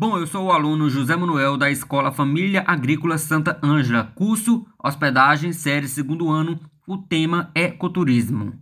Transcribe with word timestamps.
Bom, 0.00 0.16
eu 0.16 0.26
sou 0.26 0.46
o 0.46 0.50
aluno 0.50 0.88
José 0.88 1.14
Manuel 1.14 1.58
da 1.58 1.70
Escola 1.70 2.10
Família 2.10 2.64
Agrícola 2.66 3.18
Santa 3.18 3.60
Ângela, 3.62 4.10
curso 4.14 4.66
Hospedagem, 4.82 5.52
série 5.52 5.86
segundo 5.86 6.30
ano. 6.30 6.58
O 6.86 6.96
tema 6.96 7.50
é 7.54 7.64
ecoturismo. 7.64 8.54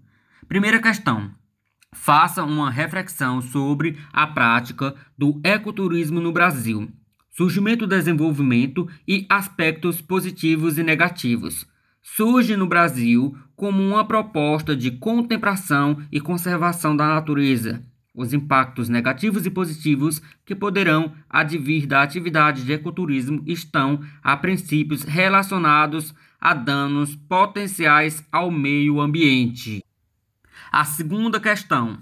Primeira 0.48 0.82
questão. 0.82 1.30
Faça 1.94 2.42
uma 2.42 2.68
reflexão 2.68 3.40
sobre 3.40 3.96
a 4.12 4.26
prática 4.26 4.96
do 5.16 5.40
ecoturismo 5.44 6.20
no 6.20 6.32
Brasil, 6.32 6.90
surgimento, 7.30 7.86
desenvolvimento 7.86 8.88
e 9.06 9.24
aspectos 9.30 10.00
positivos 10.00 10.76
e 10.76 10.82
negativos. 10.82 11.64
Surge 12.02 12.56
no 12.56 12.66
Brasil 12.66 13.38
como 13.54 13.80
uma 13.80 14.04
proposta 14.04 14.74
de 14.74 14.90
contemplação 14.90 16.02
e 16.10 16.20
conservação 16.20 16.96
da 16.96 17.06
natureza, 17.06 17.80
os 18.18 18.32
impactos 18.32 18.88
negativos 18.88 19.46
e 19.46 19.50
positivos 19.50 20.20
que 20.44 20.52
poderão 20.52 21.12
advir 21.30 21.86
da 21.86 22.02
atividade 22.02 22.64
de 22.64 22.72
ecoturismo 22.72 23.44
estão, 23.46 24.00
a 24.20 24.36
princípios, 24.36 25.04
relacionados 25.04 26.12
a 26.40 26.52
danos 26.52 27.14
potenciais 27.14 28.26
ao 28.32 28.50
meio 28.50 29.00
ambiente. 29.00 29.84
A 30.72 30.84
segunda 30.84 31.38
questão: 31.38 31.98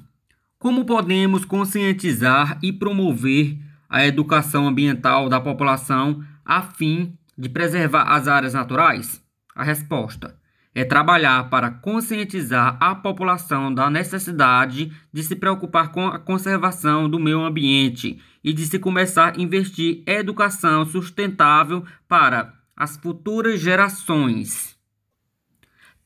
como 0.59 0.87
podemos 0.87 1.45
conscientizar 1.45 2.59
e 2.63 2.73
promover 2.73 3.59
a 3.87 4.07
educação 4.07 4.67
ambiental 4.67 5.29
da 5.29 5.39
população 5.39 6.25
a 6.45 6.63
fim 6.63 7.13
de 7.37 7.51
preservar 7.51 8.05
as 8.05 8.27
áreas 8.27 8.55
naturais? 8.55 9.23
A 9.55 9.63
resposta: 9.63 10.35
é 10.77 10.85
trabalhar 10.85 11.49
para 11.49 11.71
conscientizar 11.71 12.77
a 12.79 12.95
população 12.95 13.73
da 13.73 13.89
necessidade 13.89 14.93
de 15.11 15.23
se 15.23 15.35
preocupar 15.35 15.91
com 15.91 16.07
a 16.07 16.19
conservação 16.19 17.09
do 17.09 17.19
meio 17.19 17.41
ambiente 17.43 18.21
e 18.45 18.53
de 18.53 18.67
se 18.67 18.79
começar 18.79 19.35
a 19.35 19.41
investir 19.41 20.03
em 20.07 20.17
educação 20.17 20.85
sustentável 20.85 21.83
para 22.07 22.53
as 22.77 22.95
futuras 22.95 23.59
gerações. 23.59 24.77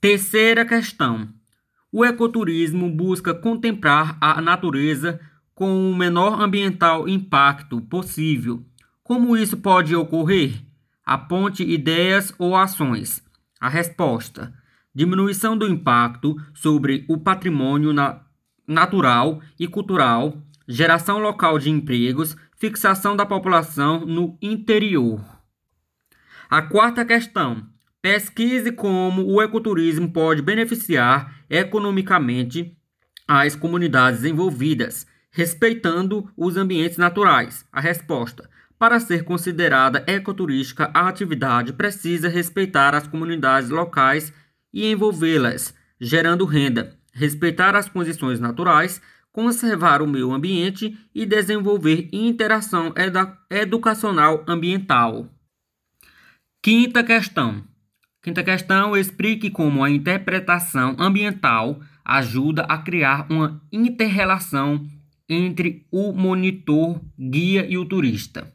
Terceira 0.00 0.64
questão: 0.64 1.28
o 1.90 2.04
ecoturismo 2.04 2.88
busca 2.88 3.34
contemplar 3.34 4.16
a 4.20 4.40
natureza 4.40 5.18
com 5.52 5.90
o 5.90 5.96
menor 5.96 6.40
ambiental 6.40 7.08
impacto 7.08 7.80
possível. 7.80 8.64
Como 9.02 9.36
isso 9.36 9.56
pode 9.56 9.96
ocorrer? 9.96 10.64
Aponte 11.04 11.64
ideias 11.64 12.32
ou 12.38 12.54
ações. 12.54 13.20
A 13.60 13.68
resposta: 13.68 14.54
diminuição 14.94 15.56
do 15.56 15.68
impacto 15.68 16.34
sobre 16.54 17.04
o 17.08 17.18
patrimônio 17.18 17.92
na 17.92 18.22
natural 18.66 19.42
e 19.58 19.66
cultural, 19.66 20.40
geração 20.66 21.18
local 21.18 21.58
de 21.58 21.68
empregos, 21.68 22.36
fixação 22.56 23.16
da 23.16 23.26
população 23.26 24.06
no 24.06 24.38
interior. 24.40 25.20
A 26.48 26.62
quarta 26.62 27.04
questão: 27.04 27.66
pesquise 28.00 28.72
como 28.72 29.26
o 29.26 29.42
ecoturismo 29.42 30.10
pode 30.10 30.40
beneficiar 30.40 31.44
economicamente 31.50 32.76
as 33.28 33.54
comunidades 33.54 34.24
envolvidas, 34.24 35.06
respeitando 35.30 36.28
os 36.36 36.56
ambientes 36.56 36.96
naturais. 36.96 37.66
A 37.70 37.80
resposta: 37.80 38.48
para 38.80 38.98
ser 38.98 39.24
considerada 39.24 40.02
ecoturística, 40.06 40.90
a 40.94 41.06
atividade 41.06 41.70
precisa 41.74 42.30
respeitar 42.30 42.94
as 42.94 43.06
comunidades 43.06 43.68
locais 43.68 44.32
e 44.72 44.90
envolvê-las, 44.90 45.74
gerando 46.00 46.46
renda, 46.46 46.96
respeitar 47.12 47.76
as 47.76 47.90
condições 47.90 48.40
naturais, 48.40 49.02
conservar 49.30 50.00
o 50.00 50.06
meio 50.06 50.32
ambiente 50.32 50.98
e 51.14 51.26
desenvolver 51.26 52.08
interação 52.10 52.94
educacional 53.50 54.42
ambiental. 54.48 55.28
Quinta 56.62 57.04
questão. 57.04 57.62
Quinta 58.22 58.42
questão, 58.42 58.96
explique 58.96 59.50
como 59.50 59.84
a 59.84 59.90
interpretação 59.90 60.96
ambiental 60.98 61.82
ajuda 62.02 62.62
a 62.62 62.78
criar 62.78 63.26
uma 63.30 63.60
interrelação 63.70 64.88
entre 65.28 65.86
o 65.90 66.14
monitor, 66.14 66.98
guia 67.18 67.66
e 67.68 67.76
o 67.76 67.84
turista. 67.84 68.50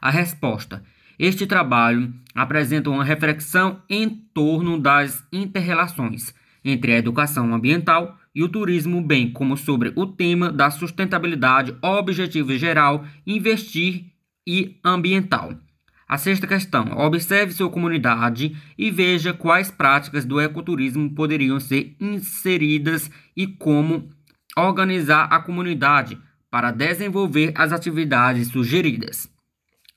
A 0.00 0.10
resposta: 0.10 0.82
este 1.18 1.46
trabalho 1.46 2.12
apresenta 2.34 2.90
uma 2.90 3.04
reflexão 3.04 3.82
em 3.88 4.08
torno 4.08 4.78
das 4.78 5.24
interrelações 5.32 6.34
entre 6.64 6.92
a 6.92 6.98
educação 6.98 7.54
ambiental 7.54 8.18
e 8.34 8.42
o 8.42 8.48
turismo, 8.48 9.02
bem 9.02 9.30
como 9.30 9.56
sobre 9.56 9.92
o 9.96 10.06
tema 10.06 10.52
da 10.52 10.70
sustentabilidade, 10.70 11.76
objetivo 11.82 12.56
geral, 12.56 13.04
investir 13.26 14.06
e 14.46 14.78
ambiental. 14.84 15.54
A 16.08 16.18
sexta 16.18 16.46
questão: 16.46 16.96
observe 16.96 17.52
sua 17.52 17.70
comunidade 17.70 18.56
e 18.76 18.90
veja 18.90 19.32
quais 19.32 19.70
práticas 19.70 20.24
do 20.24 20.40
ecoturismo 20.40 21.10
poderiam 21.14 21.60
ser 21.60 21.94
inseridas 22.00 23.10
e 23.36 23.46
como 23.46 24.08
organizar 24.56 25.24
a 25.24 25.38
comunidade 25.38 26.18
para 26.50 26.72
desenvolver 26.72 27.52
as 27.54 27.72
atividades 27.72 28.48
sugeridas. 28.48 29.30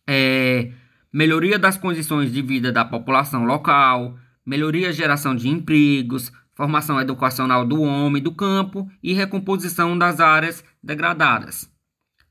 É, 0.08 0.72
melhoria 1.12 1.58
das 1.58 1.78
condições 1.78 2.32
de 2.32 2.42
vida 2.42 2.72
da 2.72 2.84
população 2.84 3.46
local, 3.46 4.18
melhoria 4.46 4.92
geração 4.92 5.36
de 5.36 5.48
empregos, 5.50 6.32
formação 6.54 7.00
educacional 7.00 7.66
do 7.66 7.82
homem 7.82 8.22
do 8.22 8.34
campo 8.34 8.90
e 9.02 9.14
recomposição 9.14 9.98
das 9.98 10.20
áreas 10.20 10.64
degradadas. 10.82 11.70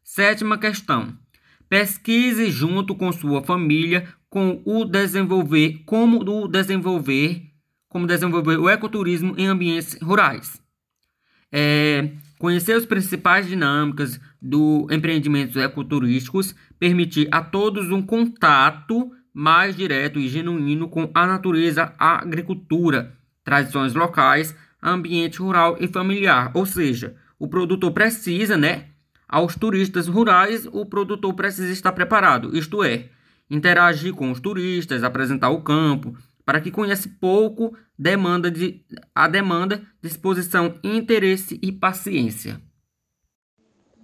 Sétima 0.02 0.58
questão. 0.58 1.16
Pesquise 1.68 2.50
junto 2.50 2.94
com 2.94 3.10
sua 3.12 3.42
família 3.42 4.06
com 4.28 4.62
o 4.64 4.84
desenvolver 4.84 5.82
como 5.86 6.20
o 6.20 6.48
desenvolver 6.48 7.52
como 7.88 8.06
desenvolver 8.06 8.58
o 8.58 8.70
ecoturismo 8.70 9.34
em 9.36 9.46
ambientes 9.46 9.98
rurais. 10.00 10.62
É, 11.52 12.10
conhecer 12.42 12.72
as 12.72 12.84
principais 12.84 13.46
dinâmicas 13.46 14.20
do 14.40 14.88
empreendimentos 14.90 15.54
ecoturísticos, 15.54 16.56
permitir 16.76 17.28
a 17.30 17.40
todos 17.40 17.92
um 17.92 18.02
contato 18.02 19.12
mais 19.32 19.76
direto 19.76 20.18
e 20.18 20.26
genuíno 20.26 20.88
com 20.88 21.08
a 21.14 21.24
natureza, 21.24 21.94
a 21.96 22.20
agricultura, 22.20 23.12
tradições 23.44 23.94
locais, 23.94 24.56
ambiente 24.82 25.38
rural 25.38 25.76
e 25.78 25.86
familiar. 25.86 26.50
Ou 26.52 26.66
seja, 26.66 27.14
o 27.38 27.46
produtor 27.46 27.92
precisa, 27.92 28.56
né? 28.56 28.86
Aos 29.28 29.54
turistas 29.54 30.08
rurais, 30.08 30.66
o 30.72 30.84
produtor 30.84 31.34
precisa 31.34 31.72
estar 31.72 31.92
preparado, 31.92 32.56
isto 32.58 32.82
é, 32.82 33.10
interagir 33.48 34.14
com 34.14 34.32
os 34.32 34.40
turistas, 34.40 35.04
apresentar 35.04 35.50
o 35.50 35.62
campo, 35.62 36.16
para 36.44 36.60
que 36.60 36.70
conheça 36.70 37.10
pouco 37.20 37.76
demanda 37.98 38.50
de, 38.50 38.84
a 39.14 39.28
demanda, 39.28 39.82
disposição, 40.02 40.74
interesse 40.82 41.58
e 41.62 41.70
paciência. 41.70 42.60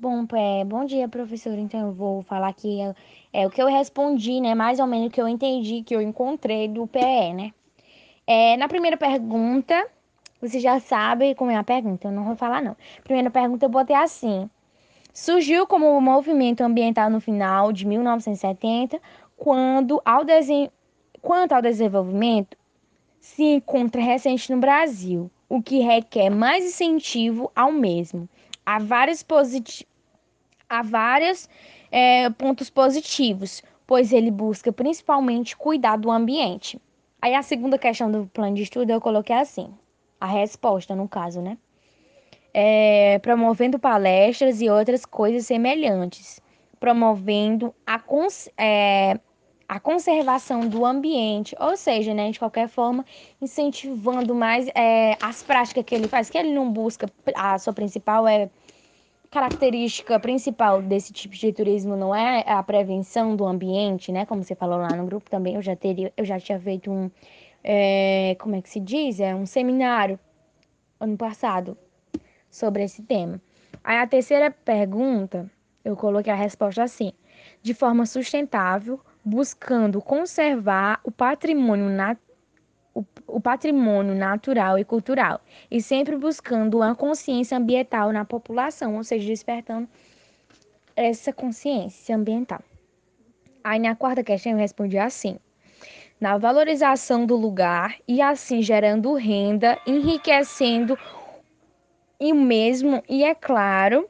Bom, 0.01 0.25
é, 0.33 0.65
bom 0.65 0.85
dia, 0.85 1.09
professor. 1.09 1.59
Então 1.59 1.81
eu 1.81 1.93
vou 1.93 2.23
falar 2.23 2.49
aqui 2.49 2.81
é, 2.81 2.95
é, 3.33 3.47
o 3.47 3.51
que 3.51 3.61
eu 3.61 3.67
respondi, 3.67 4.41
né? 4.41 4.55
Mais 4.55 4.79
ou 4.79 4.87
menos 4.87 5.09
o 5.09 5.11
que 5.11 5.21
eu 5.21 5.27
entendi, 5.27 5.83
que 5.83 5.95
eu 5.95 6.01
encontrei 6.01 6.69
do 6.69 6.87
PE, 6.87 7.35
né? 7.35 7.53
É, 8.25 8.57
na 8.57 8.69
primeira 8.69 8.97
pergunta, 8.97 9.89
você 10.41 10.61
já 10.61 10.79
sabe 10.79 11.35
como 11.35 11.51
é 11.51 11.57
a 11.57 11.65
pergunta, 11.65 12.07
eu 12.07 12.13
não 12.13 12.25
vou 12.25 12.37
falar 12.37 12.63
não. 12.63 12.77
Primeira 13.03 13.29
pergunta 13.29 13.67
eu 13.67 13.69
botei 13.69 13.97
assim: 13.97 14.49
surgiu 15.13 15.67
como 15.67 16.01
movimento 16.01 16.61
ambiental 16.61 17.11
no 17.11 17.21
final 17.21 17.73
de 17.73 17.85
1970, 17.85 19.01
quando 19.37 20.01
ao 20.05 20.25
desen... 20.25 20.71
quanto 21.21 21.53
ao 21.53 21.63
desenvolvimento 21.63 22.57
se 23.21 23.43
encontra 23.43 24.01
recente 24.01 24.53
no 24.53 24.59
Brasil, 24.59 25.31
o 25.49 25.63
que 25.63 25.81
requer 25.81 26.31
mais 26.31 26.65
incentivo 26.65 27.51
ao 27.55 27.73
mesmo. 27.73 28.29
Há 28.65 28.79
vários, 28.79 29.23
posit... 29.23 29.87
Há 30.69 30.83
vários 30.83 31.49
é, 31.91 32.29
pontos 32.31 32.71
positivos, 32.71 33.63
pois 33.87 34.13
ele 34.13 34.31
busca 34.31 34.73
principalmente 34.73 35.57
cuidar 35.57 35.97
do 35.97 36.11
ambiente. 36.11 36.81
Aí 37.21 37.35
a 37.35 37.43
segunda 37.43 37.79
questão 37.79 38.11
do 38.11 38.27
plano 38.27 38.55
de 38.55 38.63
estudo 38.63 38.91
eu 38.91 39.01
coloquei 39.01 39.37
assim, 39.37 39.73
a 40.21 40.27
resposta 40.27 40.95
no 40.95 41.09
caso, 41.09 41.41
né? 41.41 41.59
É, 42.53 43.19
promovendo 43.21 43.79
palestras 43.79 44.61
e 44.61 44.69
outras 44.69 45.05
coisas 45.05 45.47
semelhantes, 45.47 46.41
promovendo 46.79 47.75
a, 47.87 47.99
cons 47.99 48.49
é, 48.57 49.19
a 49.69 49.79
conservação 49.79 50.67
do 50.67 50.85
ambiente, 50.87 51.55
ou 51.61 51.77
seja, 51.77 52.15
né, 52.15 52.31
de 52.31 52.39
qualquer 52.39 52.69
forma, 52.69 53.05
incentivando 53.41 54.35
mais 54.35 54.67
é, 54.75 55.17
as 55.21 55.43
práticas 55.43 55.85
que 55.85 55.95
ele 55.95 56.09
faz, 56.09 56.31
que 56.31 56.39
ele 56.39 56.55
não 56.55 56.73
busca, 56.73 57.07
a 57.35 57.59
sua 57.59 57.75
principal 57.75 58.27
é 58.27 58.49
característica 59.31 60.19
principal 60.19 60.81
desse 60.81 61.13
tipo 61.13 61.35
de 61.35 61.53
turismo 61.53 61.95
não 61.97 62.15
é 62.15 62.45
a 62.47 62.63
prevenção 62.63 63.37
do 63.37 63.45
ambiente, 63.47 64.11
né? 64.11 64.25
Como 64.25 64.43
você 64.43 64.55
falou 64.55 64.79
lá 64.79 64.97
no 64.97 65.05
grupo 65.05 65.29
também, 65.31 65.55
eu 65.55 65.61
já 65.61 65.77
teria, 65.77 66.11
eu 66.17 66.25
já 66.25 66.41
tinha 66.41 66.59
feito 66.59 66.91
um, 66.91 67.11
é, 67.63 68.35
como 68.41 68.57
é 68.57 68.63
que 68.63 68.71
se 68.71 68.81
diz, 68.81 69.21
é 69.21 69.35
um 69.35 69.45
seminário 69.45 70.19
ano 70.99 71.17
passado 71.17 71.77
sobre 72.51 72.85
esse 72.85 73.03
tema. 73.03 73.39
Aí 73.85 73.99
a 73.99 74.07
terceira 74.07 74.51
pergunta, 74.51 75.51
eu 75.85 75.95
coloquei 75.95 76.33
a 76.33 76.37
resposta 76.37 76.83
assim: 76.83 77.13
de 77.63 77.75
forma 77.75 78.07
sustentável, 78.07 78.99
buscando 79.29 80.01
conservar 80.01 81.01
o 81.05 81.11
patrimônio 81.11 81.89
natural 81.89 82.29
o, 82.95 83.05
o 83.29 83.41
patrimônio 83.41 84.15
natural 84.15 84.77
e 84.77 84.85
cultural 84.85 85.41
e 85.71 85.81
sempre 85.81 86.17
buscando 86.17 86.79
uma 86.79 86.97
consciência 86.97 87.57
ambiental 87.57 88.13
na 88.13 88.25
população, 88.25 88.97
ou 88.97 89.05
seja, 89.05 89.25
despertando 89.29 89.89
essa 90.97 91.33
consciência 91.33 92.17
ambiental. 92.17 92.61
Aí 93.63 93.79
na 93.79 93.95
quarta 93.95 94.25
questão 94.25 94.53
eu 94.53 94.59
respondi 94.59 94.99
assim: 94.99 95.39
na 96.21 96.37
valorização 96.39 97.25
do 97.25 97.37
lugar 97.37 97.97
e 98.09 98.21
assim 98.21 98.63
gerando 98.63 99.15
renda, 99.15 99.79
enriquecendo 99.87 100.99
e 102.19 102.33
mesmo 102.33 103.01
e 103.09 103.23
é 103.23 103.35
claro, 103.35 104.09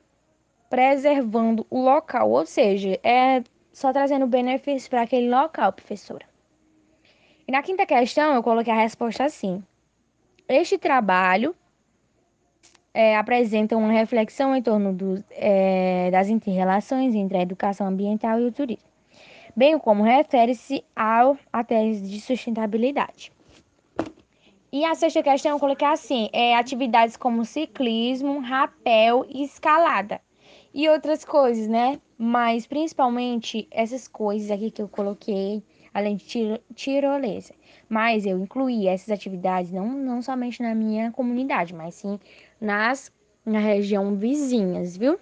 preservando 0.70 1.66
o 1.68 1.82
local, 1.82 2.30
ou 2.30 2.46
seja, 2.46 2.98
é 3.02 3.42
só 3.78 3.92
trazendo 3.92 4.26
benefício 4.26 4.90
para 4.90 5.02
aquele 5.02 5.30
local, 5.30 5.72
professora. 5.72 6.26
E 7.46 7.52
na 7.52 7.62
quinta 7.62 7.86
questão, 7.86 8.34
eu 8.34 8.42
coloquei 8.42 8.72
a 8.72 8.76
resposta 8.76 9.24
assim: 9.24 9.62
Este 10.48 10.76
trabalho 10.76 11.54
é, 12.92 13.16
apresenta 13.16 13.76
uma 13.76 13.92
reflexão 13.92 14.56
em 14.56 14.60
torno 14.60 14.92
do, 14.92 15.24
é, 15.30 16.10
das 16.10 16.28
interrelações 16.28 17.14
entre 17.14 17.38
a 17.38 17.42
educação 17.42 17.86
ambiental 17.86 18.40
e 18.40 18.46
o 18.46 18.52
turismo, 18.52 18.90
bem 19.54 19.78
como 19.78 20.02
refere-se 20.02 20.84
a 20.96 21.62
tese 21.64 22.02
de 22.02 22.20
sustentabilidade. 22.20 23.30
E 24.72 24.84
a 24.84 24.96
sexta 24.96 25.22
questão 25.22 25.52
eu 25.52 25.60
coloquei 25.60 25.86
assim: 25.86 26.28
é, 26.32 26.56
atividades 26.56 27.16
como 27.16 27.44
ciclismo, 27.44 28.40
rapel 28.40 29.24
e 29.28 29.44
escalada. 29.44 30.20
E 30.72 30.88
outras 30.88 31.24
coisas, 31.24 31.66
né? 31.66 32.00
Mas 32.16 32.66
principalmente 32.66 33.66
essas 33.70 34.06
coisas 34.06 34.50
aqui 34.50 34.70
que 34.70 34.82
eu 34.82 34.88
coloquei 34.88 35.62
além 35.92 36.16
de 36.16 36.60
tirolesa. 36.74 37.54
Mas 37.88 38.26
eu 38.26 38.38
incluí 38.38 38.86
essas 38.86 39.10
atividades 39.10 39.72
não, 39.72 39.88
não 39.88 40.22
somente 40.22 40.62
na 40.62 40.74
minha 40.74 41.10
comunidade, 41.10 41.74
mas 41.74 41.94
sim 41.94 42.18
nas 42.60 43.12
na 43.44 43.58
região 43.58 44.14
vizinhas, 44.14 44.96
viu? 44.96 45.18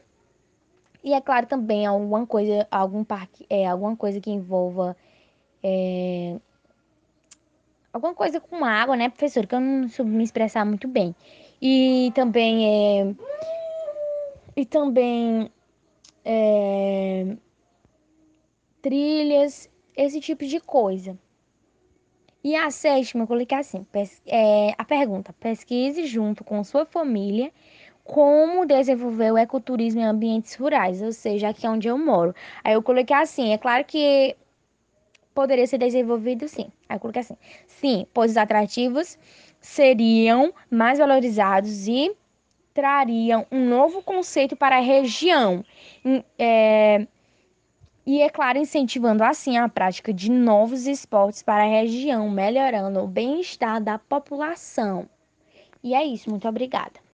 E 1.03 1.15
é 1.15 1.21
claro 1.21 1.47
também 1.47 1.87
alguma 1.87 2.27
coisa, 2.27 2.67
algum 2.71 3.05
parque, 3.05 3.47
é, 3.49 3.67
alguma 3.67 3.97
coisa 3.97 4.21
que 4.21 4.31
envolva 4.31 4.97
é, 5.63 6.37
alguma 7.93 8.15
coisa 8.15 8.41
com 8.41 8.65
água, 8.65 8.97
né, 8.97 9.09
professor? 9.09 9.47
Que 9.47 9.55
eu 9.55 9.61
não 9.61 9.89
soube 9.89 10.11
me 10.11 10.25
expressar 10.25 10.65
muito 10.65 10.89
bem. 10.89 11.15
E 11.63 12.11
também 12.15 12.67
é, 12.67 13.15
e 14.57 14.65
também 14.65 15.51
é, 16.25 17.37
trilhas 18.81 19.71
esse 19.95 20.21
tipo 20.21 20.45
de 20.47 20.59
coisa. 20.59 21.17
E 22.43 22.55
a 22.55 22.71
sétima, 22.71 23.25
eu 23.25 23.29
coloquei 23.29 23.59
assim: 23.59 23.87
é, 24.27 24.75
a 24.79 24.85
pergunta, 24.85 25.33
pesquise 25.35 26.07
junto 26.07 26.43
com 26.43 26.65
sua 26.65 26.87
família 26.87 27.53
como 28.05 28.65
desenvolver 28.65 29.33
o 29.33 29.39
ecoturismo 29.39 30.01
em 30.01 30.05
ambientes 30.05 30.55
rurais, 30.55 31.03
ou 31.03 31.13
seja, 31.13 31.49
aqui 31.49 31.67
é 31.67 31.71
onde 31.71 31.89
eu 31.89 31.99
moro. 31.99 32.33
Aí 32.63 32.75
eu 32.75 32.83
coloquei 32.83 33.17
assim: 33.17 33.53
é 33.53 33.59
claro 33.59 33.85
que 33.85 34.37
poderia 35.35 35.67
ser 35.67 35.79
desenvolvido 35.79 36.49
sim. 36.49 36.71
Aí 36.89 36.97
eu 36.97 37.01
coloquei 37.01 37.21
assim: 37.21 37.37
sim, 37.67 38.07
pois 38.15 38.31
os 38.31 38.37
atrativos 38.37 39.19
seriam 39.61 40.55
mais 40.71 40.99
valorizados 40.99 41.89
e 41.89 42.17
trariam 42.77 43.47
um 43.51 43.67
novo 43.67 44.03
conceito 44.03 44.55
para 44.55 44.77
a 44.77 44.81
região. 44.81 45.65
É, 46.39 47.07
e, 48.05 48.21
é 48.21 48.29
claro, 48.29 48.59
incentivando 48.59 49.25
assim 49.25 49.57
a 49.57 49.67
prática 49.67 50.13
de 50.13 50.31
novos 50.31 50.87
esportes 50.87 51.43
para 51.43 51.65
a 51.65 51.81
região, 51.81 52.29
melhorando 52.29 53.01
o 53.01 53.07
bem-estar 53.09 53.83
da 53.83 53.99
população. 53.99 55.09
E 55.83 55.95
é 55.95 56.05
isso, 56.05 56.29
muito 56.29 56.47
obrigada. 56.47 57.01